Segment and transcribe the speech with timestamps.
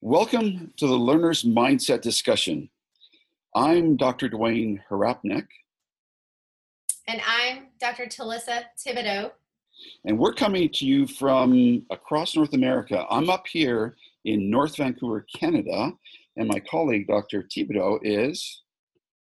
[0.00, 2.68] Welcome to the Learner's Mindset Discussion.
[3.54, 4.28] I'm Dr.
[4.28, 5.46] Dwayne Harapnuik.
[7.06, 8.06] And I'm Dr.
[8.06, 9.30] Tilisa Thibodeaux.
[10.04, 13.06] And we're coming to you from across North America.
[13.10, 15.92] I'm up here in North Vancouver, Canada,
[16.36, 17.44] and my colleague, Dr.
[17.44, 18.62] Thibodeaux, is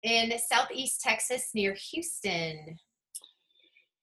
[0.03, 2.77] in Southeast Texas near Houston.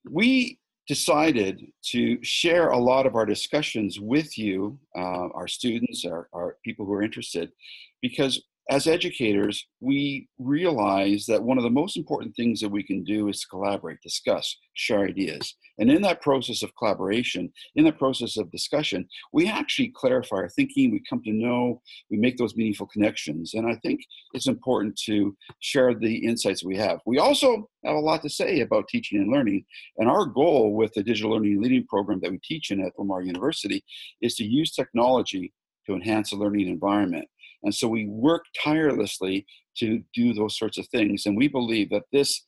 [0.09, 6.29] We decided to share a lot of our discussions with you, uh, our students, our,
[6.33, 7.53] our people who are interested,
[8.01, 13.03] because as educators, we realize that one of the most important things that we can
[13.03, 15.55] do is to collaborate, discuss, share ideas.
[15.79, 20.49] And in that process of collaboration, in that process of discussion, we actually clarify our
[20.51, 23.55] thinking, we come to know, we make those meaningful connections.
[23.55, 24.01] And I think
[24.35, 27.01] it's important to share the insights we have.
[27.07, 29.65] We also have a lot to say about teaching and learning.
[29.97, 32.99] And our goal with the digital learning and leading program that we teach in at
[32.99, 33.83] Lamar University
[34.21, 35.55] is to use technology
[35.87, 37.27] to enhance the learning environment.
[37.63, 39.47] And so we work tirelessly
[39.79, 41.27] to do those sorts of things.
[41.27, 42.43] And we believe that this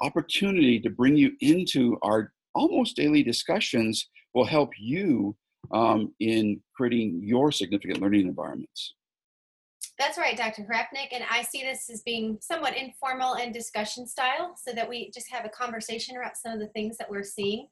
[0.00, 5.36] opportunity to bring you into our almost daily discussions will help you
[5.72, 8.94] um, in creating your significant learning environments.
[9.98, 10.62] That's right, Dr.
[10.62, 11.12] Harapnuik.
[11.12, 15.30] And I see this as being somewhat informal and discussion style so that we just
[15.30, 17.68] have a conversation about some of the things that we're seeing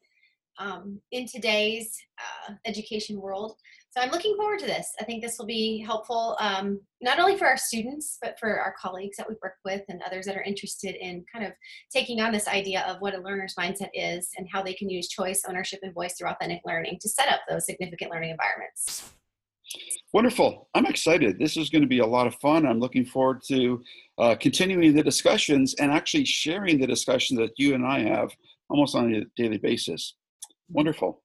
[0.61, 3.57] um, in today's uh, education world.
[3.91, 4.93] So I'm looking forward to this.
[5.01, 8.73] I think this will be helpful um, not only for our students, but for our
[8.81, 11.53] colleagues that we work with and others that are interested in kind of
[11.93, 15.09] taking on this idea of what a learner's mindset is and how they can use
[15.09, 19.13] choice, ownership, and voice through authentic learning to set up those significant learning environments.
[20.13, 20.69] Wonderful.
[20.75, 21.39] I'm excited.
[21.39, 22.67] This is going to be a lot of fun.
[22.67, 23.83] I'm looking forward to
[24.19, 28.31] uh, continuing the discussions and actually sharing the discussions that you and I have
[28.69, 30.15] almost on a daily basis.
[30.71, 31.23] Wonderful.